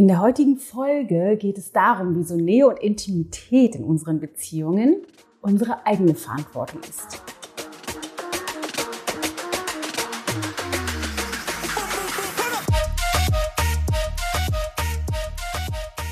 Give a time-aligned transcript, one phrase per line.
[0.00, 5.02] In der heutigen Folge geht es darum, wieso Nähe und Intimität in unseren Beziehungen
[5.42, 7.22] unsere eigene Verantwortung ist.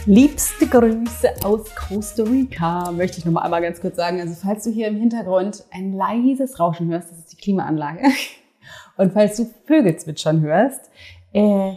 [0.04, 4.20] Liebste Grüße aus Costa Rica, möchte ich noch mal einmal ganz kurz sagen.
[4.20, 8.02] Also falls du hier im Hintergrund ein leises Rauschen hörst, das ist die Klimaanlage.
[8.98, 10.90] Und falls du Vögel zwitschern hörst,
[11.32, 11.72] äh,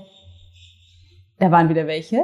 [1.42, 2.24] da waren wieder welche.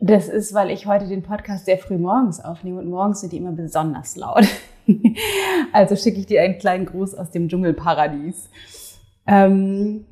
[0.00, 3.36] Das ist, weil ich heute den Podcast sehr früh morgens aufnehme und morgens sind die
[3.36, 4.44] immer besonders laut.
[5.72, 8.50] also schicke ich dir einen kleinen Gruß aus dem Dschungelparadies.
[9.28, 10.04] Ähm,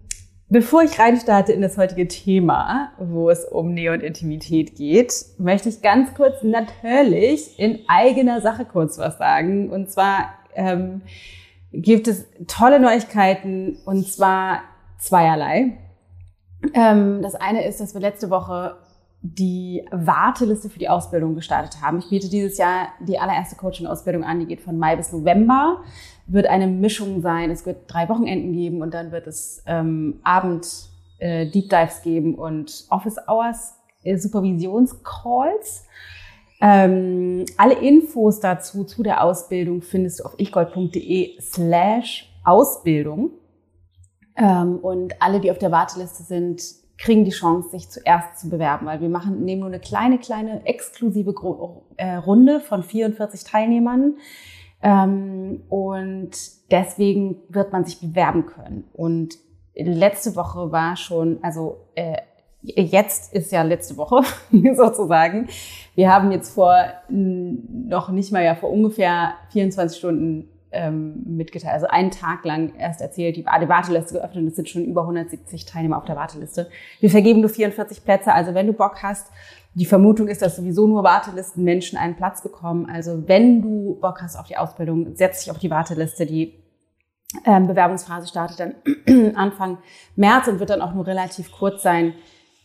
[0.48, 5.68] bevor ich reinstarte in das heutige Thema, wo es um Nähe und Intimität geht, möchte
[5.68, 9.70] ich ganz kurz natürlich in eigener Sache kurz was sagen.
[9.70, 11.02] Und zwar ähm,
[11.73, 14.60] gibt es tolle Neuigkeiten und zwar
[14.98, 15.77] zweierlei.
[16.74, 18.77] Ähm, das eine ist, dass wir letzte Woche
[19.23, 21.98] die Warteliste für die Ausbildung gestartet haben.
[21.98, 25.82] Ich biete dieses Jahr die allererste Coaching-Ausbildung an, die geht von Mai bis November.
[26.26, 27.51] Wird eine Mischung sein.
[27.51, 30.66] Es wird drei Wochenenden geben und dann wird es ähm, Abend
[31.18, 35.85] äh, Deep Dives geben und Office Hours, äh, Supervisionscalls.
[36.63, 43.30] Ähm, alle Infos dazu zu der Ausbildung findest du auf ichgold.de slash Ausbildung.
[44.41, 46.63] Ähm, und alle, die auf der Warteliste sind,
[46.96, 50.66] kriegen die Chance, sich zuerst zu bewerben, weil wir machen, nehmen nur eine kleine, kleine
[50.66, 51.35] exklusive
[51.97, 54.16] äh, Runde von 44 Teilnehmern.
[54.82, 56.30] Ähm, und
[56.71, 58.85] deswegen wird man sich bewerben können.
[58.93, 59.35] Und
[59.74, 62.16] letzte Woche war schon, also äh,
[62.63, 64.22] jetzt ist ja letzte Woche
[64.75, 65.49] sozusagen.
[65.94, 66.77] Wir haben jetzt vor
[67.09, 73.00] noch nicht mal ja vor ungefähr 24 Stunden ähm, mitgeteilt, also einen Tag lang erst
[73.00, 76.69] erzählt, die, die Warteliste geöffnet es sind schon über 170 Teilnehmer auf der Warteliste.
[77.00, 79.31] Wir vergeben nur 44 Plätze, also wenn du Bock hast,
[79.75, 82.87] die Vermutung ist, dass sowieso nur Wartelistenmenschen einen Platz bekommen.
[82.91, 86.26] Also wenn du Bock hast auf die Ausbildung, setz dich auf die Warteliste.
[86.26, 86.54] Die
[87.47, 89.78] ähm, Bewerbungsphase startet dann Anfang
[90.16, 92.14] März und wird dann auch nur relativ kurz sein.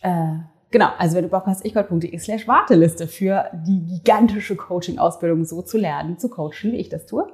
[0.01, 0.37] Äh,
[0.71, 5.77] genau, also wenn du Bock hast, ichgold.de slash Warteliste für die gigantische Coaching-Ausbildung so zu
[5.77, 7.31] lernen, zu coachen, wie ich das tue.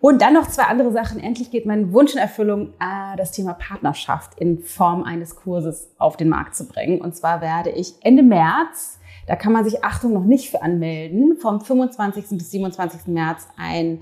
[0.00, 1.18] Und dann noch zwei andere Sachen.
[1.18, 6.18] Endlich geht mein Wunsch in Erfüllung, äh, das Thema Partnerschaft in Form eines Kurses auf
[6.18, 7.00] den Markt zu bringen.
[7.00, 11.38] Und zwar werde ich Ende März, da kann man sich Achtung noch nicht für anmelden,
[11.38, 12.36] vom 25.
[12.36, 13.06] bis 27.
[13.06, 14.00] März ein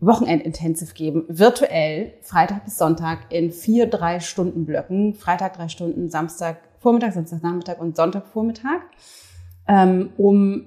[0.00, 5.14] Wochenendintensiv geben, virtuell, Freitag bis Sonntag in vier, drei Stunden Blöcken.
[5.14, 8.80] Freitag drei Stunden, Samstag Vormittag, Samstag Nachmittag und Sonntag Vormittag,
[9.68, 10.64] ähm, um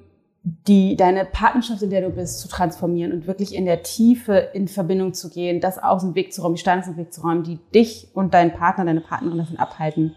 [0.47, 4.67] die, deine Partnerschaft, in der du bist, zu transformieren und wirklich in der Tiefe in
[4.67, 7.21] Verbindung zu gehen, das aus dem Weg zu räumen, die Steine aus dem Weg zu
[7.21, 10.13] räumen, die dich und deinen Partner, deine Partnerin davon abhalten,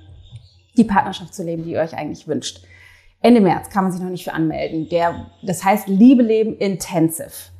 [0.77, 2.61] die Partnerschaft zu leben, die ihr euch eigentlich wünscht.
[3.23, 4.89] Ende März kann man sich noch nicht für anmelden.
[4.91, 7.51] Der, das heißt Liebe Leben Intensive.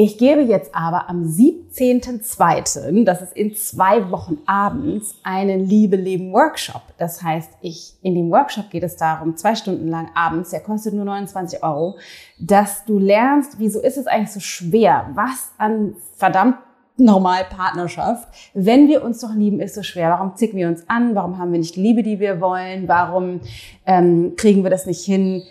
[0.00, 6.32] Ich gebe jetzt aber am 17.02., das ist in zwei Wochen abends, einen Liebe Leben
[6.32, 6.82] Workshop.
[6.98, 10.94] Das heißt, ich, in dem Workshop geht es darum, zwei Stunden lang abends, der kostet
[10.94, 11.96] nur 29 Euro,
[12.38, 15.10] dass du lernst, wieso ist es eigentlich so schwer?
[15.14, 16.58] Was an verdammt
[16.96, 18.28] normal Partnerschaft.
[18.54, 20.10] Wenn wir uns doch lieben, ist so schwer.
[20.10, 21.16] Warum zicken wir uns an?
[21.16, 22.86] Warum haben wir nicht die Liebe, die wir wollen?
[22.86, 23.40] Warum
[23.84, 25.42] ähm, kriegen wir das nicht hin?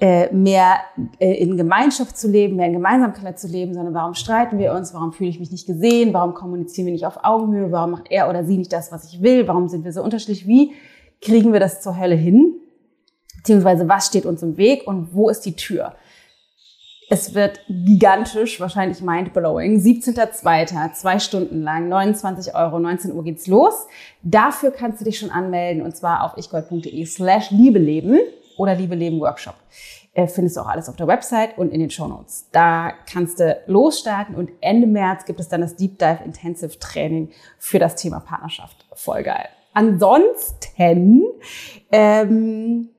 [0.00, 0.80] Äh, mehr
[1.20, 4.92] äh, in Gemeinschaft zu leben, mehr in Gemeinsamkeit zu leben, sondern warum streiten wir uns,
[4.92, 8.28] warum fühle ich mich nicht gesehen, warum kommunizieren wir nicht auf Augenhöhe, warum macht er
[8.28, 10.72] oder sie nicht das, was ich will, warum sind wir so unterschiedlich, wie
[11.20, 12.54] kriegen wir das zur Hölle hin,
[13.36, 15.94] beziehungsweise was steht uns im Weg und wo ist die Tür.
[17.08, 19.78] Es wird gigantisch, wahrscheinlich mindblowing.
[19.78, 23.86] 17.02., zwei Stunden lang, 29 Euro, 19 Uhr geht's los.
[24.24, 28.18] Dafür kannst du dich schon anmelden und zwar auf ichgold.de slash liebeleben
[28.56, 29.54] oder Liebe Leben Workshop.
[30.12, 32.48] Äh, findest du auch alles auf der Website und in den Show Notes.
[32.52, 37.30] Da kannst du losstarten und Ende März gibt es dann das Deep Dive Intensive Training
[37.58, 38.86] für das Thema Partnerschaft.
[38.94, 39.48] Voll geil.
[39.72, 41.24] Ansonsten
[41.90, 42.90] ähm,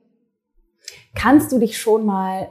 [1.14, 2.50] kannst du dich schon mal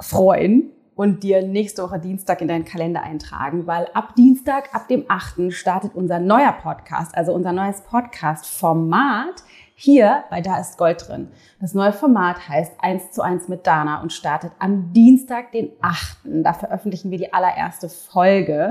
[0.00, 5.04] freuen und dir nächste Woche Dienstag in deinen Kalender eintragen, weil ab Dienstag, ab dem
[5.08, 5.52] 8.
[5.52, 9.44] startet unser neuer Podcast, also unser neues Podcast-Format
[9.76, 11.28] hier bei Da ist Gold drin.
[11.60, 16.18] Das neue Format heißt 1 zu 1 mit Dana und startet am Dienstag, den 8.
[16.24, 18.70] Da veröffentlichen wir die allererste Folge.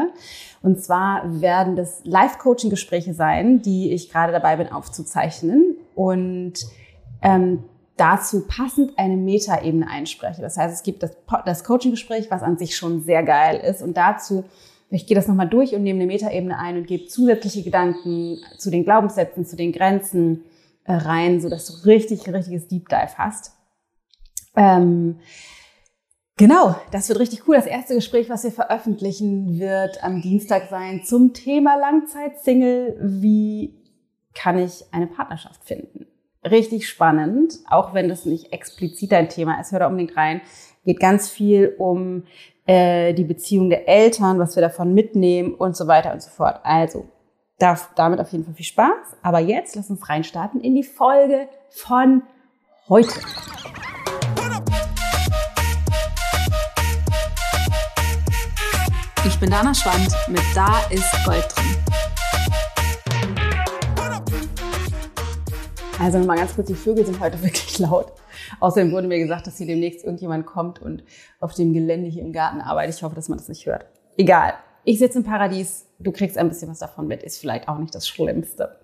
[0.61, 5.75] Und zwar werden das Live-Coaching-Gespräche sein, die ich gerade dabei bin aufzuzeichnen.
[5.93, 6.53] Und
[7.21, 7.65] ähm,
[7.97, 10.41] dazu passend eine Metaebene einspreche.
[10.41, 13.81] Das heißt, es gibt das, das Coaching-Gespräch, was an sich schon sehr geil ist.
[13.81, 14.45] Und dazu,
[14.89, 18.71] ich gehe das nochmal durch und nehme eine Metaebene ein und gebe zusätzliche Gedanken zu
[18.71, 20.45] den Glaubenssätzen, zu den Grenzen,
[20.85, 23.53] rein, so dass du richtig, richtiges Deep Dive hast.
[24.55, 25.19] Ähm,
[26.37, 27.55] genau, das wird richtig cool.
[27.55, 32.97] Das erste Gespräch, was wir veröffentlichen, wird am Dienstag sein zum Thema Langzeit-Single.
[33.01, 33.75] Wie
[34.33, 36.07] kann ich eine Partnerschaft finden?
[36.43, 39.71] Richtig spannend, auch wenn das nicht explizit ein Thema ist.
[39.71, 40.41] Hör da unbedingt rein.
[40.83, 42.23] Geht ganz viel um
[42.65, 46.59] äh, die Beziehung der Eltern, was wir davon mitnehmen und so weiter und so fort.
[46.63, 47.05] Also,
[47.59, 49.17] darf damit auf jeden Fall viel Spaß.
[49.21, 52.23] Aber jetzt lass uns reinstarten in die Folge von
[52.89, 53.13] heute.
[59.25, 61.77] Ich bin Dana Schwand mit Da ist Gold drin.
[65.99, 68.11] Also nochmal ganz kurz, die Vögel sind heute wirklich laut.
[68.59, 71.03] Außerdem wurde mir gesagt, dass hier demnächst irgendjemand kommt und
[71.39, 72.95] auf dem Gelände hier im Garten arbeitet.
[72.95, 73.85] Ich hoffe, dass man das nicht hört.
[74.17, 74.53] Egal.
[74.83, 75.85] Ich sitze im Paradies.
[76.03, 77.23] Du kriegst ein bisschen was davon mit.
[77.23, 78.79] Ist vielleicht auch nicht das Schlimmste.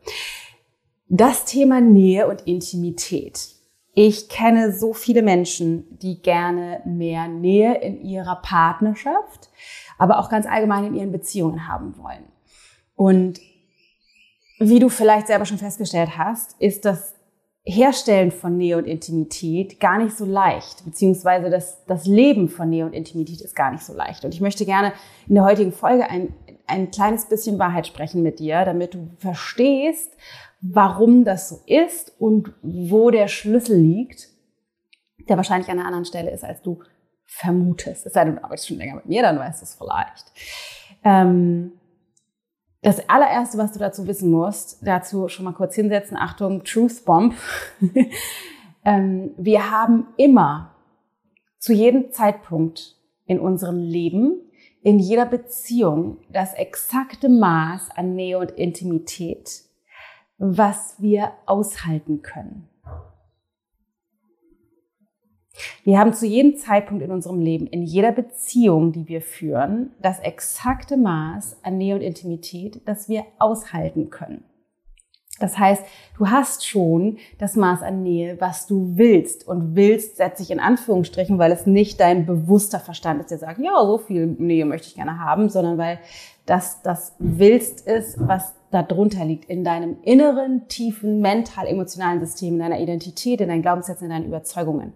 [1.07, 3.56] Das Thema Nähe und Intimität.
[3.94, 9.50] Ich kenne so viele Menschen, die gerne mehr Nähe in ihrer Partnerschaft,
[9.98, 12.24] aber auch ganz allgemein in ihren Beziehungen haben wollen.
[12.95, 13.39] Und
[14.60, 17.15] wie du vielleicht selber schon festgestellt hast, ist das
[17.63, 22.86] Herstellen von Nähe und Intimität gar nicht so leicht, beziehungsweise das, das Leben von Nähe
[22.86, 24.25] und Intimität ist gar nicht so leicht.
[24.25, 24.94] Und ich möchte gerne
[25.27, 26.33] in der heutigen Folge ein,
[26.69, 30.16] ein kleines bisschen Wahrheit sprechen mit dir, damit du verstehst,
[30.62, 34.30] warum das so ist und wo der Schlüssel liegt,
[35.27, 36.80] der wahrscheinlich an einer anderen Stelle ist, als du
[37.25, 38.06] vermutest.
[38.06, 40.31] Es sei denn, du arbeitest schon länger mit mir, dann weißt du es vielleicht.
[41.04, 41.74] Ähm,
[42.81, 47.36] das allererste, was du dazu wissen musst, dazu schon mal kurz hinsetzen, Achtung, Truth Bomb.
[48.86, 50.75] ähm, wir haben immer,
[51.60, 52.95] zu jedem Zeitpunkt
[53.25, 54.49] in unserem Leben,
[54.81, 59.64] in jeder Beziehung, das exakte Maß an Nähe und Intimität,
[60.38, 62.70] was wir aushalten können.
[65.84, 70.20] Wir haben zu jedem Zeitpunkt in unserem Leben, in jeder Beziehung, die wir führen, das
[70.20, 74.46] exakte Maß an Nähe und Intimität, das wir aushalten können.
[75.39, 75.83] Das heißt,
[76.18, 79.47] du hast schon das Maß an Nähe, was du willst.
[79.47, 83.59] Und willst setze ich in Anführungsstrichen, weil es nicht dein bewusster Verstand ist, der sagt,
[83.59, 86.00] ja, so viel Nähe möchte ich gerne haben, sondern weil
[86.45, 92.80] das das willst ist, was darunter liegt in deinem inneren, tiefen, mental-emotionalen System, in deiner
[92.80, 94.94] Identität, in deinen Glaubenssätzen, in deinen Überzeugungen.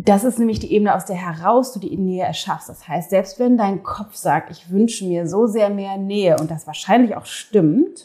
[0.00, 2.68] Das ist nämlich die Ebene, aus der heraus du die Nähe erschaffst.
[2.68, 6.52] Das heißt, selbst wenn dein Kopf sagt, ich wünsche mir so sehr mehr Nähe und
[6.52, 8.04] das wahrscheinlich auch stimmt,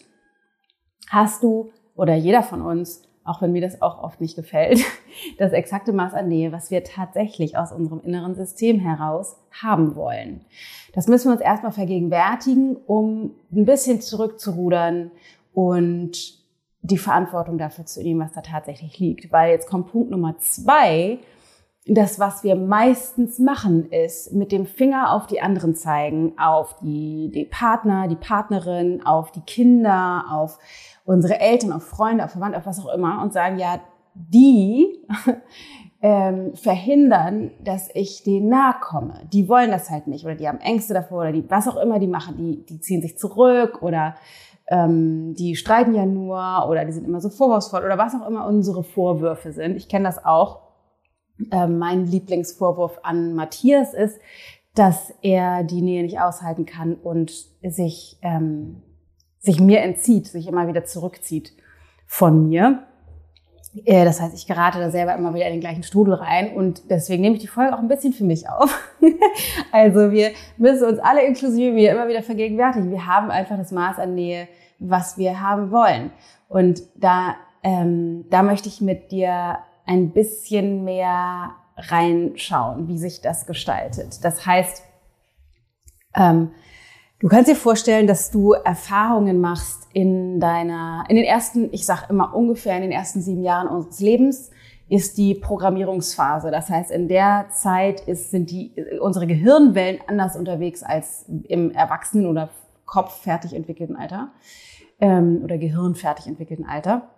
[1.14, 4.80] hast du oder jeder von uns, auch wenn mir das auch oft nicht gefällt,
[5.38, 10.42] das exakte Maß an Nähe, was wir tatsächlich aus unserem inneren System heraus haben wollen.
[10.94, 15.12] Das müssen wir uns erstmal vergegenwärtigen, um ein bisschen zurückzurudern
[15.54, 16.44] und
[16.82, 19.32] die Verantwortung dafür zu nehmen, was da tatsächlich liegt.
[19.32, 21.20] Weil jetzt kommt Punkt Nummer zwei,
[21.86, 27.30] das, was wir meistens machen, ist mit dem Finger auf die anderen zeigen, auf die,
[27.34, 30.60] die Partner, die Partnerin, auf die Kinder, auf
[31.06, 33.80] unsere Eltern, auf Freunde, auf Verwandte, auf was auch immer und sagen, ja,
[34.14, 35.00] die
[36.02, 39.22] ähm, verhindern, dass ich denen nahe komme.
[39.32, 42.00] Die wollen das halt nicht oder die haben Ängste davor oder die, was auch immer
[42.00, 44.16] die machen, die, die ziehen sich zurück oder
[44.68, 48.46] ähm, die streiten ja nur oder die sind immer so vorwurfsvoll oder was auch immer
[48.48, 49.76] unsere Vorwürfe sind.
[49.76, 50.62] Ich kenne das auch
[51.52, 54.20] äh, mein Lieblingsvorwurf an Matthias ist,
[54.76, 58.82] dass er die Nähe nicht aushalten kann und sich, ähm,
[59.44, 61.54] sich mir entzieht, sich immer wieder zurückzieht
[62.08, 62.88] von mir.
[63.86, 66.90] Äh, das heißt, ich gerate da selber immer wieder in den gleichen Strudel rein und
[66.90, 68.80] deswegen nehme ich die Folge auch ein bisschen für mich auf.
[69.72, 72.90] also wir müssen uns alle inklusive mir immer wieder vergegenwärtigen.
[72.90, 74.48] Wir haben einfach das Maß an Nähe,
[74.80, 76.12] was wir haben wollen.
[76.48, 83.46] Und da, ähm, da möchte ich mit dir ein bisschen mehr reinschauen, wie sich das
[83.46, 84.24] gestaltet.
[84.24, 84.84] Das heißt,
[86.16, 86.52] ähm,
[87.24, 92.10] du kannst dir vorstellen, dass du Erfahrungen machst in deiner, in den ersten, ich sag
[92.10, 94.52] immer ungefähr in den ersten sieben Jahren unseres Lebens
[94.90, 96.52] ist die Programmierungsphase.
[96.52, 102.28] Das heißt, in der Zeit ist, sind die, unsere Gehirnwellen anders unterwegs als im Erwachsenen-
[102.28, 102.50] oder
[102.86, 104.34] Kopf-fertig entwickelten Alter
[105.00, 107.10] ähm, oder Gehirn-fertig entwickelten Alter.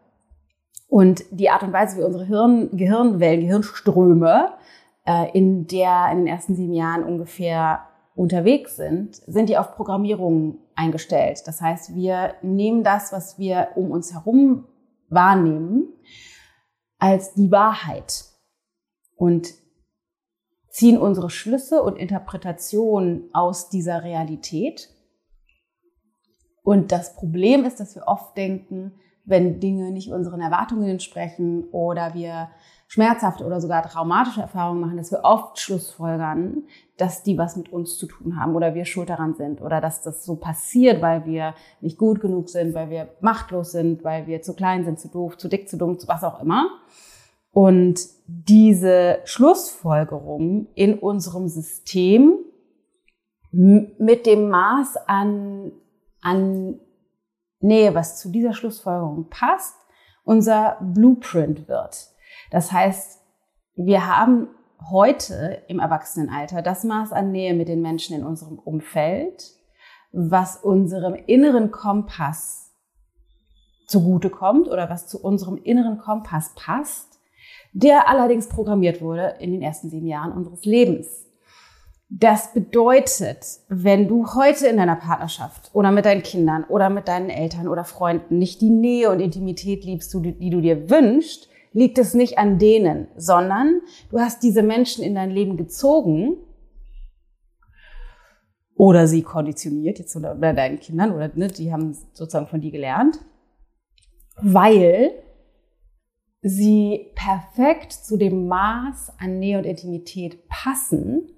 [0.88, 4.54] Und die Art und Weise, wie unsere Hirn, Gehirnwellen, Gehirnströme
[5.08, 7.80] äh, in der in den ersten sieben Jahren ungefähr
[8.16, 11.44] unterwegs sind, sind die auf Programmierung eingestellt.
[11.46, 14.68] Das heißt, wir nehmen das, was wir um uns herum
[15.10, 15.94] wahrnehmen,
[16.98, 18.26] als die Wahrheit
[19.16, 19.54] und
[20.70, 24.90] ziehen unsere Schlüsse und Interpretationen aus dieser Realität.
[26.64, 28.94] Und das Problem ist, dass wir oft denken,
[29.26, 32.50] wenn Dinge nicht unseren Erwartungen entsprechen oder wir
[32.88, 36.64] schmerzhafte oder sogar traumatische Erfahrungen machen, dass wir oft Schlussfolgern,
[36.98, 40.02] dass die was mit uns zu tun haben oder wir schuld daran sind oder dass
[40.02, 44.42] das so passiert, weil wir nicht gut genug sind, weil wir machtlos sind, weil wir
[44.42, 46.70] zu klein sind, zu doof, zu dick, zu dumm, zu was auch immer.
[47.52, 52.34] Und diese Schlussfolgerung in unserem System
[53.52, 55.72] mit dem Maß an,
[56.22, 56.80] an
[57.62, 59.76] Nähe, was zu dieser Schlussfolgerung passt,
[60.24, 62.15] unser Blueprint wird.
[62.56, 63.20] Das heißt,
[63.76, 64.48] wir haben
[64.90, 69.52] heute im Erwachsenenalter das Maß an Nähe mit den Menschen in unserem Umfeld,
[70.14, 72.72] was unserem inneren Kompass
[73.88, 77.20] zugutekommt oder was zu unserem inneren Kompass passt,
[77.74, 81.26] der allerdings programmiert wurde in den ersten sieben Jahren unseres Lebens.
[82.08, 87.30] Das bedeutet, wenn du heute in deiner Partnerschaft oder mit deinen Kindern oder mit deinen
[87.30, 92.14] Eltern oder Freunden nicht die Nähe und Intimität liebst, die du dir wünschst, liegt es
[92.14, 96.38] nicht an denen, sondern du hast diese Menschen in dein Leben gezogen
[98.76, 102.72] oder sie konditioniert, jetzt oder bei deinen Kindern oder ne, die haben sozusagen von dir
[102.72, 103.20] gelernt,
[104.42, 105.12] weil
[106.42, 111.30] sie perfekt zu dem Maß an Nähe und Intimität passen,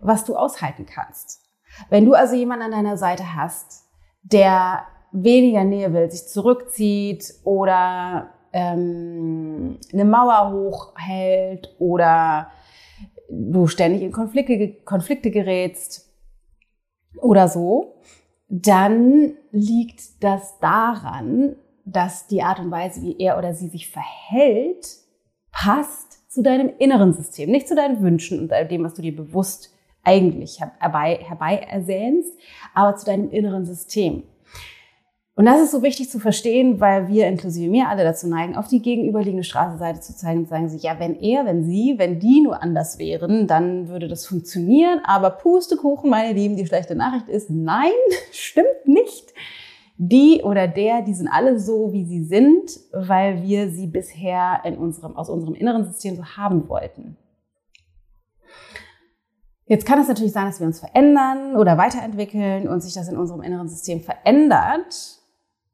[0.00, 1.42] was du aushalten kannst.
[1.88, 3.84] Wenn du also jemanden an deiner Seite hast,
[4.22, 12.50] der weniger Nähe will, sich zurückzieht oder ähm, eine Mauer hochhält oder
[13.28, 16.10] du ständig in Konflikte, Konflikte gerätst
[17.16, 17.94] oder so,
[18.48, 24.86] dann liegt das daran, dass die Art und Weise, wie er oder sie sich verhält,
[25.52, 29.74] passt zu deinem inneren System, nicht zu deinen Wünschen und dem, was du dir bewusst
[30.02, 32.38] eigentlich herbei, herbei ersehnst,
[32.74, 34.22] aber zu deinem inneren System.
[35.36, 38.68] Und das ist so wichtig zu verstehen, weil wir inklusive mir alle dazu neigen, auf
[38.68, 42.42] die gegenüberliegende Straßenseite zu zeigen und sagen sie, ja, wenn er, wenn sie, wenn die
[42.42, 45.00] nur anders wären, dann würde das funktionieren.
[45.04, 47.90] Aber Pustekuchen, meine Lieben, die schlechte Nachricht ist, nein,
[48.32, 49.32] stimmt nicht.
[49.96, 54.76] Die oder der, die sind alle so, wie sie sind, weil wir sie bisher in
[54.76, 57.16] unserem, aus unserem inneren System so haben wollten.
[59.66, 63.16] Jetzt kann es natürlich sein, dass wir uns verändern oder weiterentwickeln und sich das in
[63.16, 65.19] unserem inneren System verändert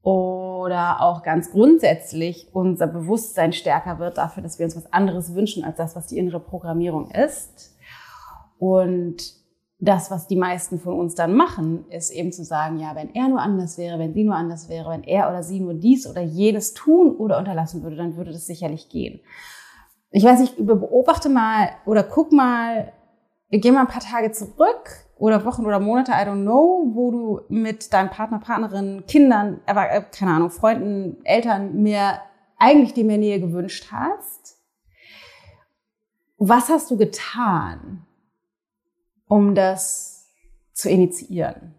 [0.07, 5.65] oder auch ganz grundsätzlich unser Bewusstsein stärker wird dafür, dass wir uns was anderes wünschen
[5.65, 7.77] als das, was die innere Programmierung ist.
[8.57, 9.17] Und
[9.81, 13.27] das, was die meisten von uns dann machen, ist eben zu sagen, ja, wenn er
[13.27, 16.21] nur anders wäre, wenn sie nur anders wäre, wenn er oder sie nur dies oder
[16.21, 19.19] jenes tun oder unterlassen würde, dann würde das sicherlich gehen.
[20.13, 22.93] Ich weiß nicht, beobachte mal oder guck mal,
[23.51, 27.41] geh mal ein paar Tage zurück oder Wochen oder Monate, I don't know, wo du
[27.49, 32.21] mit deinem Partner, Partnerin, Kindern, äh, keine Ahnung, Freunden, Eltern mehr
[32.59, 34.59] eigentlich dir mehr Nähe gewünscht hast.
[36.39, 38.07] Was hast du getan,
[39.27, 40.29] um das
[40.73, 41.75] zu initiieren?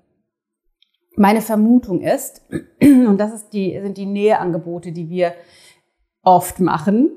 [1.15, 2.41] Meine Vermutung ist,
[2.81, 5.33] und das ist die, sind die Näheangebote, die wir
[6.23, 7.11] oft machen,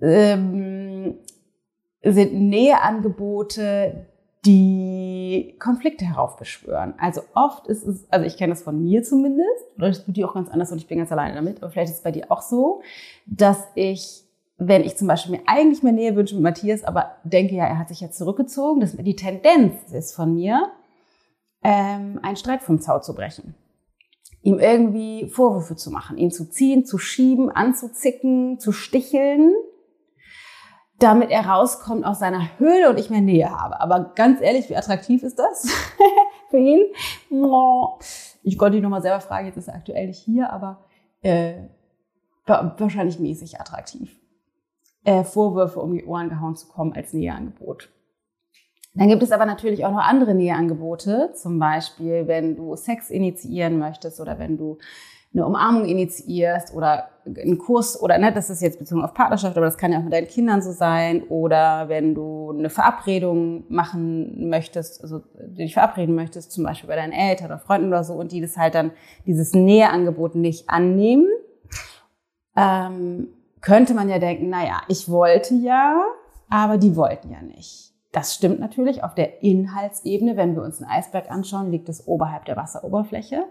[0.00, 1.18] ähm,
[2.02, 4.06] sind Näheangebote,
[4.44, 4.97] die
[5.58, 6.94] Konflikte heraufbeschwören.
[6.98, 10.24] Also oft ist es, also ich kenne das von mir zumindest, oder das tut die
[10.24, 12.30] auch ganz anders und ich bin ganz alleine damit, aber vielleicht ist es bei dir
[12.30, 12.82] auch so,
[13.26, 14.24] dass ich,
[14.56, 17.78] wenn ich zum Beispiel mir eigentlich mehr Nähe wünsche mit Matthias, aber denke ja, er
[17.78, 20.70] hat sich ja zurückgezogen, dass die Tendenz ist von mir,
[21.62, 23.54] ähm, einen Streit vom Zaun zu brechen.
[24.42, 29.52] Ihm irgendwie Vorwürfe zu machen, ihn zu ziehen, zu schieben, anzuzicken, zu sticheln
[30.98, 33.80] damit er rauskommt aus seiner Höhle und ich mehr Nähe habe.
[33.80, 35.68] Aber ganz ehrlich, wie attraktiv ist das
[36.50, 36.80] für ihn?
[38.42, 40.84] Ich konnte ihn nochmal selber fragen, jetzt ist er aktuell nicht hier, aber
[41.22, 41.54] äh,
[42.46, 44.18] wahrscheinlich mäßig attraktiv.
[45.04, 47.90] Äh, Vorwürfe um die Ohren gehauen zu kommen als Näheangebot.
[48.94, 53.78] Dann gibt es aber natürlich auch noch andere Näheangebote, zum Beispiel wenn du Sex initiieren
[53.78, 54.78] möchtest oder wenn du
[55.34, 59.66] eine Umarmung initiierst oder einen Kurs oder ne, das ist jetzt bezogen auf Partnerschaft, aber
[59.66, 64.48] das kann ja auch mit deinen Kindern so sein oder wenn du eine Verabredung machen
[64.48, 68.32] möchtest, also dich verabreden möchtest, zum Beispiel bei deinen Eltern oder Freunden oder so und
[68.32, 68.92] die das halt dann
[69.26, 71.26] dieses Näheangebot nicht annehmen,
[72.56, 73.28] ähm,
[73.60, 76.02] könnte man ja denken, na ja, ich wollte ja,
[76.48, 77.92] aber die wollten ja nicht.
[78.12, 80.36] Das stimmt natürlich auf der Inhaltsebene.
[80.36, 83.44] Wenn wir uns einen Eisberg anschauen, liegt es oberhalb der Wasseroberfläche.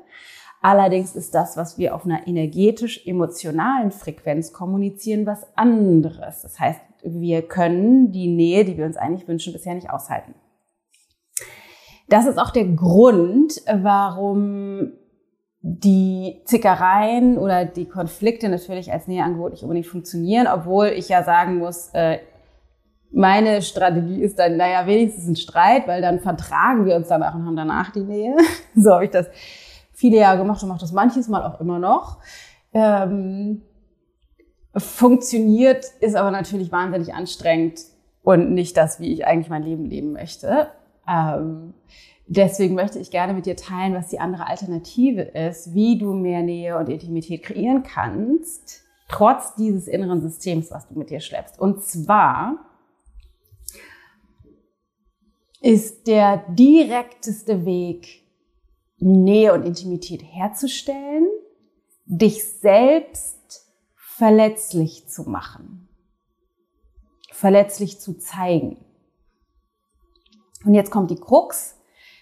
[0.62, 6.42] Allerdings ist das, was wir auf einer energetisch-emotionalen Frequenz kommunizieren, was anderes.
[6.42, 10.34] Das heißt, wir können die Nähe, die wir uns eigentlich wünschen, bisher nicht aushalten.
[12.10, 14.94] Das ist auch der Grund, warum
[15.62, 21.58] die Zickereien oder die Konflikte natürlich als Näheangebot nicht unbedingt funktionieren, obwohl ich ja sagen
[21.58, 22.20] muss, äh,
[23.12, 27.46] meine Strategie ist dann, naja, wenigstens ein Streit, weil dann vertragen wir uns danach und
[27.46, 28.36] haben danach die Nähe.
[28.76, 29.28] so habe ich das
[29.98, 32.20] viele Jahre gemacht und mache das manches Mal auch immer noch.
[32.72, 33.64] Ähm,
[34.76, 37.82] funktioniert, ist aber natürlich wahnsinnig anstrengend
[38.22, 40.68] und nicht das, wie ich eigentlich mein Leben leben möchte.
[41.10, 41.74] Ähm,
[42.28, 46.44] deswegen möchte ich gerne mit dir teilen, was die andere Alternative ist, wie du mehr
[46.44, 51.60] Nähe und Intimität kreieren kannst, trotz dieses inneren Systems, was du mit dir schleppst.
[51.60, 52.58] Und zwar
[55.60, 58.27] ist der direkteste Weg,
[59.00, 61.28] Nähe und Intimität herzustellen,
[62.06, 65.88] dich selbst verletzlich zu machen,
[67.32, 68.84] verletzlich zu zeigen.
[70.66, 71.76] Und jetzt kommt die Krux.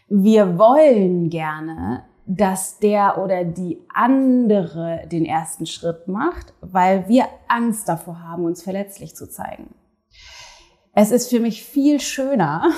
[0.10, 7.88] Wir wollen gerne, dass der oder die andere den ersten Schritt macht, weil wir Angst
[7.88, 9.74] davor haben, uns verletzlich zu zeigen.
[10.94, 12.72] Es ist für mich viel schöner,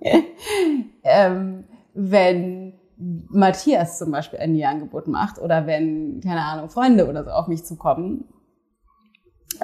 [1.02, 2.67] ähm, wenn
[2.98, 7.64] Matthias zum Beispiel ein Nähangebot macht oder wenn, keine Ahnung, Freunde oder so auf mich
[7.64, 8.24] zukommen,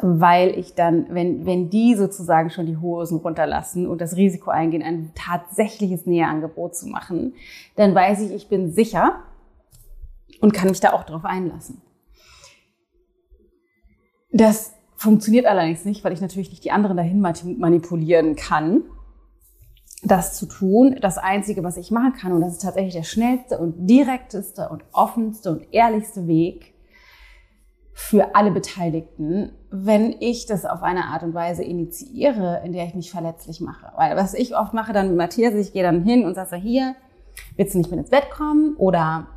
[0.01, 4.83] weil ich dann, wenn, wenn die sozusagen schon die Hosen runterlassen und das Risiko eingehen,
[4.83, 7.35] ein tatsächliches Näheangebot zu machen,
[7.77, 9.21] dann weiß ich, ich bin sicher
[10.41, 11.83] und kann mich da auch drauf einlassen.
[14.33, 18.85] Das funktioniert allerdings nicht, weil ich natürlich nicht die anderen dahin manipulieren kann
[20.05, 20.97] das zu tun.
[21.01, 24.85] Das Einzige, was ich machen kann, und das ist tatsächlich der schnellste und direkteste und
[24.93, 26.75] offenste und ehrlichste Weg
[27.93, 32.95] für alle Beteiligten, wenn ich das auf eine Art und Weise initiiere, in der ich
[32.95, 33.93] mich verletzlich mache.
[33.97, 36.57] Weil was ich oft mache dann mit Matthias, ich gehe dann hin und sage so,
[36.57, 36.97] hier,
[37.57, 38.75] willst du nicht mit ins Bett kommen?
[38.77, 39.29] Oder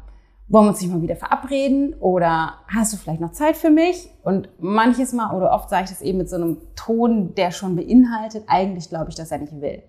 [0.47, 1.93] wollen wir uns nicht mal wieder verabreden?
[1.99, 4.09] Oder hast du vielleicht noch Zeit für mich?
[4.23, 7.75] Und manches Mal oder oft sage ich das eben mit so einem Ton, der schon
[7.75, 9.83] beinhaltet, eigentlich glaube ich, dass er nicht will.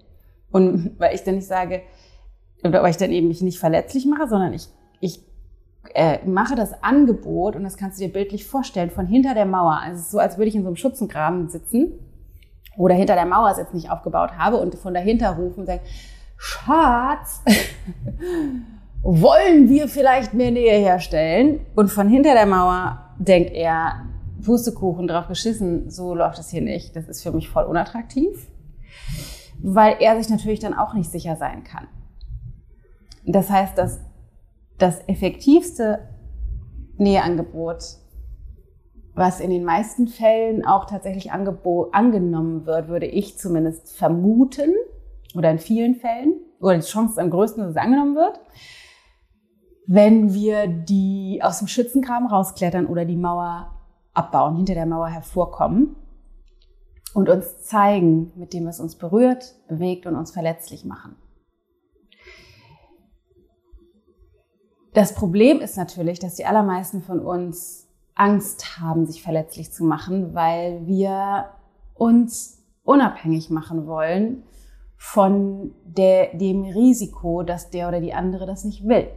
[0.51, 1.83] Und weil ich dann nicht sage,
[2.65, 4.69] oder weil ich dann eben mich nicht verletzlich mache, sondern ich,
[5.01, 5.21] ich
[5.95, 9.79] äh, mache das Angebot, und das kannst du dir bildlich vorstellen, von hinter der Mauer.
[9.83, 11.93] Also es ist so, als würde ich in so einem Schutzengraben sitzen
[12.77, 15.81] oder hinter der Mauer jetzt nicht aufgebaut habe und von dahinter rufen und sagen,
[16.37, 17.43] Schatz,
[19.03, 21.61] wollen wir vielleicht mehr Nähe herstellen?
[21.75, 24.05] Und von hinter der Mauer denkt er,
[24.45, 26.95] Pustekuchen drauf geschissen, so läuft das hier nicht.
[26.95, 28.47] Das ist für mich voll unattraktiv
[29.61, 31.89] weil er sich natürlich dann auch nicht sicher sein kann.
[33.27, 34.01] Das heißt, dass
[34.79, 36.09] das effektivste
[36.97, 37.97] Näheangebot,
[39.15, 44.73] was in den meisten Fällen auch tatsächlich angenommen wird, würde ich zumindest vermuten,
[45.35, 48.41] oder in vielen Fällen, oder die Chance ist am größten, dass es angenommen wird,
[49.87, 53.75] wenn wir die aus dem Schützengraben rausklettern oder die Mauer
[54.15, 55.97] abbauen, hinter der Mauer hervorkommen
[57.15, 61.17] und uns zeigen mit dem, was uns berührt, bewegt und uns verletzlich machen.
[64.95, 70.35] Das Problem ist natürlich, dass die allermeisten von uns Angst haben, sich verletzlich zu machen,
[70.35, 71.51] weil wir
[71.95, 74.43] uns unabhängig machen wollen
[74.97, 79.09] von der, dem Risiko, dass der oder die andere das nicht will.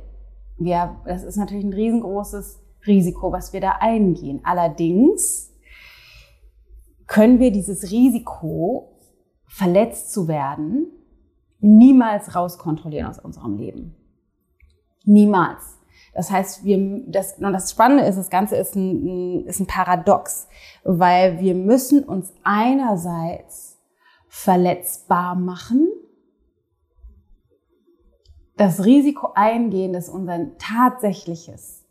[0.57, 4.41] Wir, das ist natürlich ein riesengroßes Risiko, was wir da eingehen.
[4.43, 5.50] Allerdings
[7.11, 8.97] können wir dieses Risiko,
[9.45, 10.87] verletzt zu werden,
[11.59, 13.97] niemals rauskontrollieren aus unserem Leben.
[15.03, 15.77] Niemals.
[16.13, 20.47] Das heißt, wir, das, und das Spannende ist, das Ganze ist ein, ist ein Paradox,
[20.85, 23.77] weil wir müssen uns einerseits
[24.29, 25.89] verletzbar machen,
[28.55, 31.85] das Risiko eingehen, dass unser tatsächliches,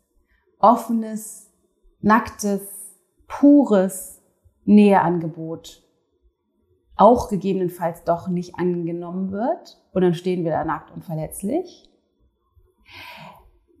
[0.57, 1.51] offenes,
[1.99, 2.61] nacktes,
[3.27, 4.20] pures
[4.75, 5.83] Näheangebot
[6.95, 11.89] auch gegebenenfalls doch nicht angenommen wird und dann stehen wir da nackt und verletzlich.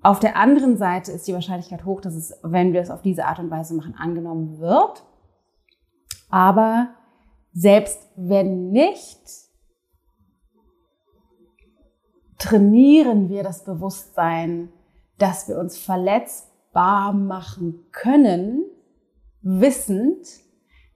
[0.01, 3.25] Auf der anderen Seite ist die Wahrscheinlichkeit hoch, dass es, wenn wir es auf diese
[3.25, 5.03] Art und Weise machen, angenommen wird.
[6.29, 6.89] Aber
[7.53, 9.19] selbst wenn nicht,
[12.39, 14.73] trainieren wir das Bewusstsein,
[15.19, 18.65] dass wir uns verletzbar machen können,
[19.43, 20.40] wissend,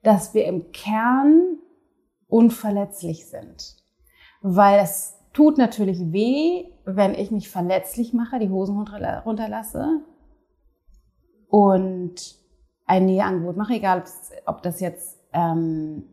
[0.06, 1.58] dass wir im Kern
[2.28, 3.76] unverletzlich sind.
[4.42, 10.02] Weil es tut natürlich weh, wenn ich mich verletzlich mache, die Hosen runterlasse
[11.48, 12.36] und
[12.86, 14.04] ein Näheangebot mache, egal
[14.46, 16.04] ob das jetzt ähm,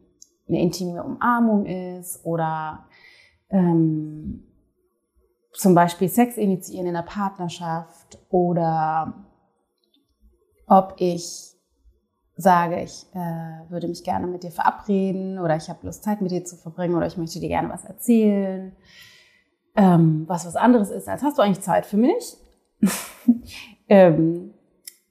[0.48, 2.86] eine intime Umarmung ist oder
[3.50, 4.44] ähm,
[5.52, 9.26] zum Beispiel Sex initiieren in der Partnerschaft oder
[10.66, 11.51] ob ich
[12.36, 16.30] sage, ich äh, würde mich gerne mit dir verabreden oder ich habe Lust, Zeit mit
[16.30, 18.74] dir zu verbringen oder ich möchte dir gerne was erzählen,
[19.76, 22.36] ähm, was was anderes ist, als hast du eigentlich Zeit für mich,
[23.88, 24.54] ähm,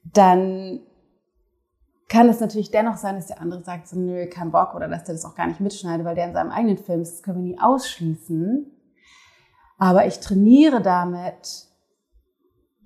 [0.04, 0.82] dann
[2.12, 5.06] kann es natürlich dennoch sein, dass der andere sagt, so, nö, kein Bock oder dass
[5.06, 7.14] der das auch gar nicht mitschneidet, weil der in seinem eigenen Film ist.
[7.14, 8.70] Das können wir nie ausschließen.
[9.78, 11.70] Aber ich trainiere damit,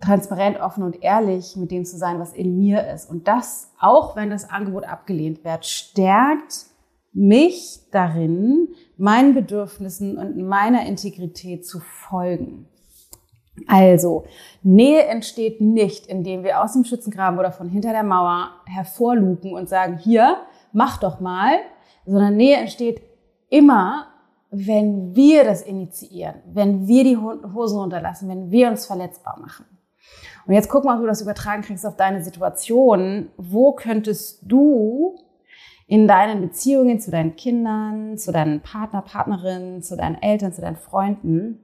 [0.01, 3.09] transparent, offen und ehrlich mit dem zu sein, was in mir ist.
[3.09, 6.67] Und das, auch wenn das Angebot abgelehnt wird, stärkt
[7.13, 12.67] mich darin, meinen Bedürfnissen und meiner Integrität zu folgen.
[13.67, 14.25] Also,
[14.63, 19.69] Nähe entsteht nicht, indem wir aus dem Schützengraben oder von hinter der Mauer hervorlupen und
[19.69, 20.37] sagen, hier,
[20.73, 21.53] mach doch mal,
[22.05, 23.01] sondern Nähe entsteht
[23.49, 24.07] immer,
[24.51, 29.65] wenn wir das initiieren, wenn wir die Hosen runterlassen, wenn wir uns verletzbar machen.
[30.45, 33.29] Und jetzt guck mal, ob du das übertragen kriegst auf deine Situation.
[33.37, 35.15] Wo könntest du
[35.87, 40.77] in deinen Beziehungen zu deinen Kindern, zu deinen Partner, Partnerinnen, zu deinen Eltern, zu deinen
[40.77, 41.59] Freunden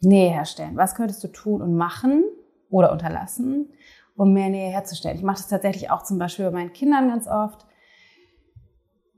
[0.00, 0.76] Nähe herstellen?
[0.76, 2.24] Was könntest du tun und machen
[2.70, 3.70] oder unterlassen,
[4.16, 5.16] um mehr Nähe herzustellen?
[5.16, 7.66] Ich mache das tatsächlich auch zum Beispiel bei meinen Kindern ganz oft.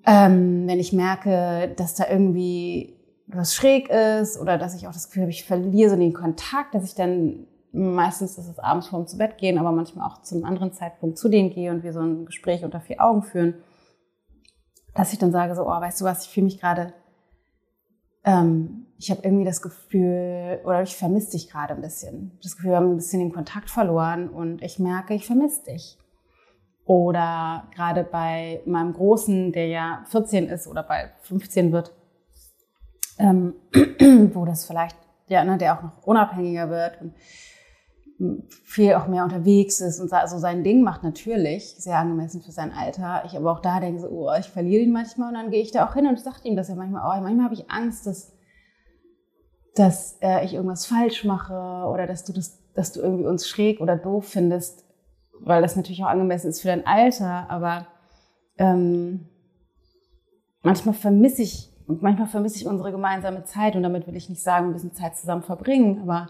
[0.07, 5.07] Ähm, wenn ich merke, dass da irgendwie was schräg ist oder dass ich auch das
[5.09, 9.07] Gefühl habe, ich verliere so den Kontakt, dass ich dann meistens ist es abends vorm
[9.07, 11.93] zu Bett gehen, aber manchmal auch zu einem anderen Zeitpunkt zu denen gehe und wir
[11.93, 13.55] so ein Gespräch unter vier Augen führen,
[14.95, 16.93] dass ich dann sage so, oh, weißt du was, ich fühle mich gerade,
[18.25, 22.39] ähm, ich habe irgendwie das Gefühl, oder ich vermisse dich gerade ein bisschen.
[22.43, 25.97] Das Gefühl, wir haben ein bisschen den Kontakt verloren und ich merke, ich vermisse dich.
[26.85, 31.93] Oder gerade bei meinem Großen, der ja 14 ist oder bald 15 wird,
[33.19, 33.55] ähm,
[34.35, 34.97] wo das vielleicht,
[35.29, 37.15] ja, ne, der auch noch unabhängiger wird und
[38.65, 40.39] viel auch mehr unterwegs ist und so.
[40.39, 43.23] Sein Ding macht, natürlich, sehr angemessen für sein Alter.
[43.25, 45.73] Ich aber auch da denke so, oh, ich verliere ihn manchmal und dann gehe ich
[45.73, 48.33] da auch hin und sage ihm das ja manchmal, oh, manchmal habe ich Angst, dass,
[49.75, 51.55] dass äh, ich irgendwas falsch mache
[51.89, 54.85] oder dass du das, dass du irgendwie uns schräg oder doof findest,
[55.41, 57.87] weil das natürlich auch angemessen ist für dein Alter, aber
[58.59, 59.29] ähm,
[60.63, 64.67] manchmal vermisse ich, manchmal vermisse ich unsere gemeinsame Zeit und damit will ich nicht sagen,
[64.67, 66.29] ein bisschen Zeit zusammen verbringen, aber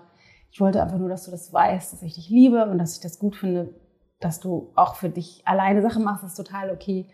[0.51, 3.01] ich wollte einfach nur, dass du das weißt, dass ich dich liebe und dass ich
[3.01, 3.75] das gut finde,
[4.19, 7.07] dass du auch für dich alleine Sachen machst, ist total okay.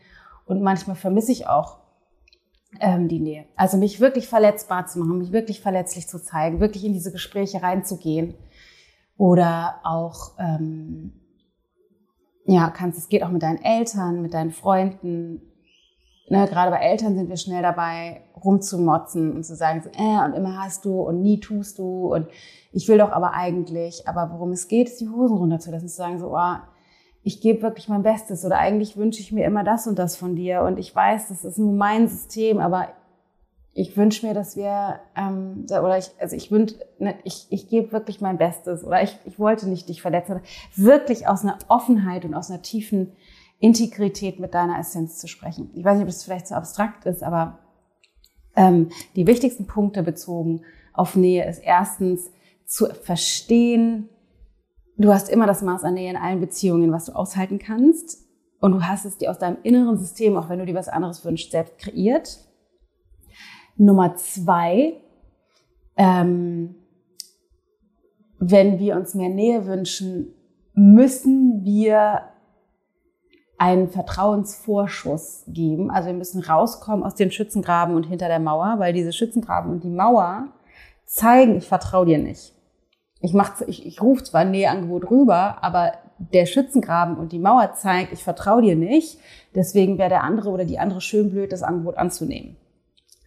[0.46, 1.79] Und manchmal vermisse ich auch
[2.81, 3.44] ähm, die Nähe.
[3.57, 7.62] Also mich wirklich verletzbar zu machen, mich wirklich verletzlich zu zeigen, wirklich in diese Gespräche
[7.62, 8.35] reinzugehen.
[9.18, 11.12] Oder auch, ähm,
[12.44, 15.42] ja, kannst, es geht auch mit deinen Eltern, mit deinen Freunden,
[16.29, 20.35] ne, gerade bei Eltern sind wir schnell dabei, rumzumotzen und zu sagen, so, äh, und
[20.35, 22.27] immer hast du und nie tust du und
[22.73, 26.19] ich will doch aber eigentlich, aber worum es geht, ist die Hosen runterzulassen, zu sagen,
[26.19, 26.57] so, oh,
[27.23, 30.37] ich gebe wirklich mein Bestes oder eigentlich wünsche ich mir immer das und das von
[30.37, 32.89] dir und ich weiß, das ist nur mein System, aber
[33.73, 37.93] ich wünsche mir, dass wir, ähm, oder ich, also ich wünsche, ne, ich, ich gebe
[37.93, 40.41] wirklich mein Bestes oder ich, ich wollte nicht dich verletzen,
[40.77, 43.12] wirklich aus einer Offenheit und aus einer tiefen
[43.59, 45.71] Integrität mit deiner Essenz zu sprechen.
[45.75, 47.59] Ich weiß nicht, ob das vielleicht zu so abstrakt ist, aber
[48.55, 52.31] ähm, die wichtigsten Punkte bezogen auf Nähe ist erstens
[52.64, 54.09] zu verstehen,
[54.97, 58.25] du hast immer das Maß an Nähe in allen Beziehungen, was du aushalten kannst.
[58.59, 61.25] Und du hast es dir aus deinem inneren System, auch wenn du dir was anderes
[61.25, 62.38] wünschst, selbst kreiert.
[63.77, 64.95] Nummer zwei,
[65.97, 66.75] ähm,
[68.38, 70.35] wenn wir uns mehr Nähe wünschen,
[70.75, 72.23] müssen wir
[73.59, 75.90] einen Vertrauensvorschuss geben.
[75.90, 79.85] Also wir müssen rauskommen aus den Schützengraben und hinter der Mauer, weil diese Schützengraben und
[79.85, 80.49] die Mauer
[81.07, 82.53] zeigen, ich vertraue dir nicht.
[83.21, 87.73] Ich, mach, ich, ich rufe zwar ein Näheangebot rüber, aber der Schützengraben und die Mauer
[87.75, 89.19] zeigt, ich vertraue dir nicht.
[89.55, 92.57] Deswegen wäre der andere oder die andere schön blöd, das Angebot anzunehmen.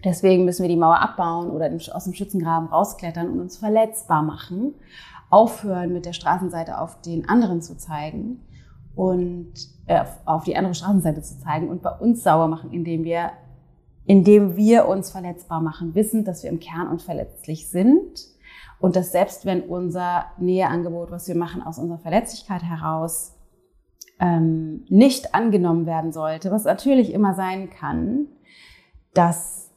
[0.04, 4.76] Deswegen müssen wir die Mauer abbauen oder aus dem Schützengraben rausklettern und uns verletzbar machen.
[5.30, 8.42] Aufhören, mit der Straßenseite auf den anderen zu zeigen
[8.96, 9.54] und
[9.89, 13.32] äh, auf die andere Straßenseite zu zeigen und bei uns sauer machen, indem wir,
[14.06, 18.28] indem wir uns verletzbar machen, wissen, dass wir im Kern unverletzlich sind
[18.80, 23.36] und dass selbst wenn unser Näheangebot, was wir machen, aus unserer Verletzlichkeit heraus
[24.19, 28.28] ähm, nicht angenommen werden sollte, was natürlich immer sein kann,
[29.15, 29.71] dass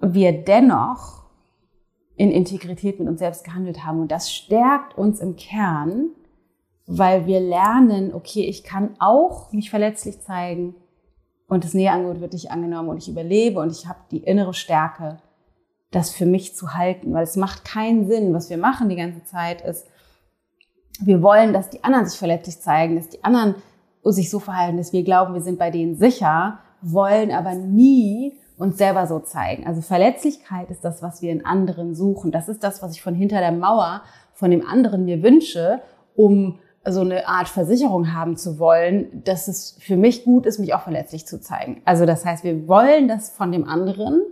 [0.00, 1.24] wir dennoch
[2.16, 4.00] in Integrität mit uns selbst gehandelt haben.
[4.00, 6.08] Und das stärkt uns im Kern,
[6.90, 10.74] weil wir lernen, okay, ich kann auch mich verletzlich zeigen
[11.46, 15.18] und das Näheangebot wird nicht angenommen und ich überlebe und ich habe die innere Stärke,
[15.90, 18.32] das für mich zu halten, weil es macht keinen Sinn.
[18.32, 19.86] Was wir machen die ganze Zeit ist,
[21.00, 23.56] wir wollen, dass die anderen sich verletzlich zeigen, dass die anderen
[24.02, 28.78] sich so verhalten, dass wir glauben, wir sind bei denen sicher, wollen aber nie uns
[28.78, 29.66] selber so zeigen.
[29.66, 32.32] Also Verletzlichkeit ist das, was wir in anderen suchen.
[32.32, 34.00] Das ist das, was ich von hinter der Mauer
[34.32, 35.82] von dem anderen mir wünsche,
[36.16, 36.58] um
[36.92, 40.82] so eine Art Versicherung haben zu wollen, dass es für mich gut ist, mich auch
[40.82, 41.82] verletzlich zu zeigen.
[41.84, 44.22] Also das heißt, wir wollen das von dem anderen,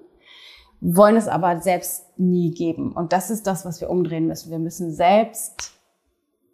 [0.80, 2.92] wollen es aber selbst nie geben.
[2.92, 4.50] Und das ist das, was wir umdrehen müssen.
[4.50, 5.72] Wir müssen selbst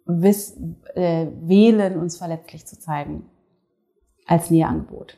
[0.05, 0.57] wiss,
[0.95, 3.29] äh, wählen, uns verletzlich zu zeigen
[4.27, 5.17] als Näheangebot.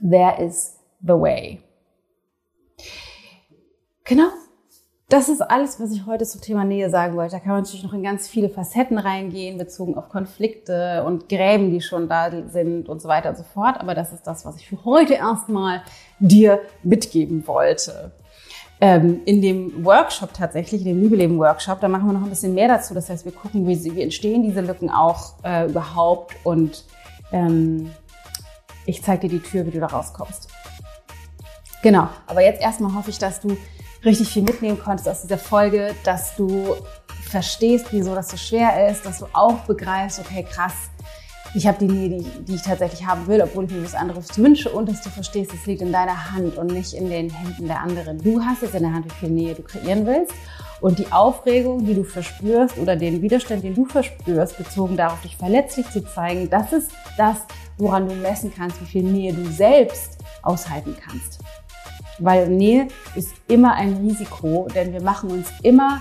[0.00, 1.60] There is the way.
[4.04, 4.28] Genau.
[5.10, 7.32] Das ist alles, was ich heute zum Thema Nähe sagen wollte.
[7.32, 11.70] Da kann man natürlich noch in ganz viele Facetten reingehen, bezogen auf Konflikte und Gräben,
[11.70, 13.80] die schon da sind und so weiter und so fort.
[13.80, 15.82] Aber das ist das, was ich für heute erstmal
[16.18, 18.12] dir mitgeben wollte.
[18.82, 22.68] Ähm, in dem Workshop tatsächlich, in dem Liebeleben-Workshop, da machen wir noch ein bisschen mehr
[22.68, 22.92] dazu.
[22.92, 26.84] Das heißt, wir gucken, wie, wie entstehen diese Lücken auch äh, überhaupt und
[27.32, 27.92] ähm,
[28.84, 30.48] ich zeige dir die Tür, wie du da rauskommst.
[31.82, 33.56] Genau, aber jetzt erstmal hoffe ich, dass du
[34.04, 36.76] richtig viel mitnehmen konntest aus dieser Folge, dass du
[37.28, 40.74] verstehst, wieso das so schwer ist, dass du auch begreifst, okay, krass,
[41.54, 44.36] ich habe die Nähe, die, die ich tatsächlich haben will, obwohl ich mir was anderes
[44.38, 47.66] wünsche und dass du verstehst, es liegt in deiner Hand und nicht in den Händen
[47.66, 48.18] der anderen.
[48.22, 50.32] Du hast jetzt in der Hand, wie viel Nähe du kreieren willst
[50.80, 55.36] und die Aufregung, die du verspürst oder den Widerstand, den du verspürst, bezogen darauf, dich
[55.36, 57.38] verletzlich zu zeigen, das ist das,
[57.78, 61.40] woran du messen kannst, wie viel Nähe du selbst aushalten kannst.
[62.18, 66.00] Weil Nähe ist immer ein Risiko, denn wir machen uns immer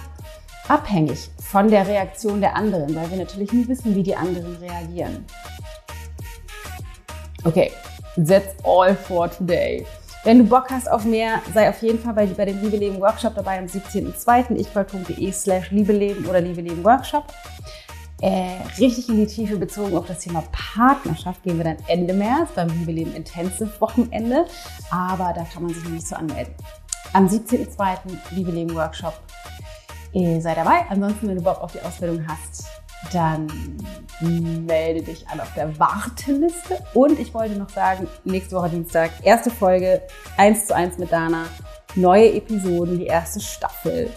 [0.68, 5.26] abhängig von der Reaktion der anderen, weil wir natürlich nie wissen, wie die anderen reagieren.
[7.44, 7.72] Okay,
[8.16, 9.86] that's all for today.
[10.24, 13.36] Wenn du Bock hast auf mehr, sei auf jeden Fall bei, bei dem Liebe Workshop
[13.36, 14.58] dabei am 17.02.
[14.58, 17.24] ichgold.de slash Liebeleben oder Liebeleben Workshop.
[18.22, 22.50] Äh, richtig in die Tiefe bezogen auf das Thema Partnerschaft gehen wir dann Ende März
[22.56, 24.46] beim Liebeleben Intensive Wochenende.
[24.90, 26.54] Aber da kann man sich noch nicht so anmelden.
[27.14, 27.98] Am 17.02.
[28.32, 29.14] Liebeleben Workshop
[30.14, 30.86] äh, sei dabei.
[30.90, 32.66] Ansonsten, wenn du Bock auf die Ausbildung hast,
[33.14, 33.48] dann
[34.20, 36.80] melde dich an auf der Warteliste.
[36.94, 40.02] Und ich wollte noch sagen, nächste Woche Dienstag, erste Folge,
[40.38, 41.46] 1 zu 1 mit Dana,
[41.96, 44.10] neue Episoden, die erste Staffel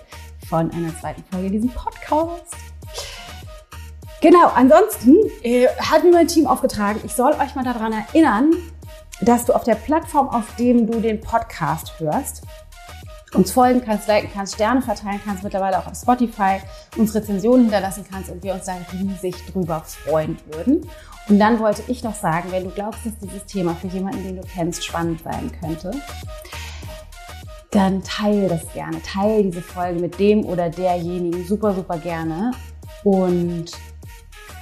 [0.49, 2.70] von einer zweiten Folge diesem Podcast.
[4.21, 8.53] Genau, ansonsten äh, hat mir mein Team aufgetragen, ich soll euch mal daran erinnern,
[9.23, 12.43] dass du auf der Plattform, auf dem du den Podcast hörst,
[13.33, 16.61] uns folgen kannst, liken kannst, Sterne verteilen kannst, mittlerweile auch auf Spotify,
[16.97, 20.87] uns Rezensionen hinterlassen kannst und wir uns da riesig drüber freuen würden.
[21.29, 24.37] Und dann wollte ich noch sagen, wenn du glaubst, dass dieses Thema für jemanden, den
[24.37, 25.93] du kennst, spannend sein könnte,
[27.71, 29.01] dann teile das gerne.
[29.03, 32.51] Teile diese Folge mit dem oder derjenigen super, super gerne.
[33.05, 33.71] Und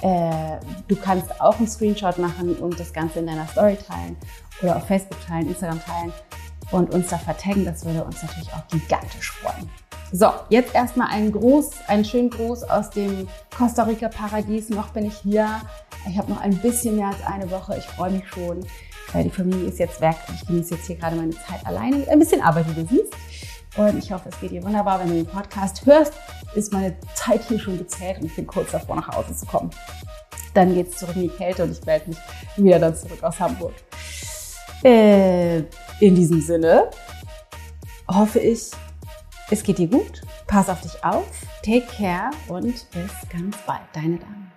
[0.01, 0.57] äh,
[0.87, 4.15] du kannst auch einen Screenshot machen und das Ganze in deiner Story teilen
[4.61, 6.13] oder auf Facebook teilen, Instagram teilen
[6.71, 7.65] und uns da vertaggen.
[7.65, 9.69] Das würde uns natürlich auch gigantisch freuen.
[10.11, 14.69] So, jetzt erstmal einen Gruß, einen schönen Gruß aus dem Costa Rica Paradies.
[14.69, 15.47] Noch bin ich hier.
[16.07, 17.77] Ich habe noch ein bisschen mehr als eine Woche.
[17.77, 18.65] Ich freue mich schon.
[19.13, 20.15] Die Familie ist jetzt weg.
[20.33, 23.13] Ich genieße jetzt hier gerade meine Zeit alleine ein bisschen Arbeit, wie du siehst.
[23.77, 24.99] Und ich hoffe, es geht dir wunderbar.
[24.99, 26.13] Wenn du den Podcast hörst,
[26.55, 29.69] ist meine Zeit hier schon gezählt und ich bin kurz davor, nach Hause zu kommen.
[30.53, 32.17] Dann geht es zurück in die Kälte und ich melde mich
[32.57, 33.73] wieder dann zurück aus Hamburg.
[34.83, 35.59] Äh,
[35.99, 36.89] in diesem Sinne
[38.07, 38.71] hoffe ich,
[39.51, 40.21] es geht dir gut.
[40.47, 41.27] Pass auf dich auf.
[41.63, 43.81] Take care und bis ganz bald.
[43.93, 44.48] Deine Dame.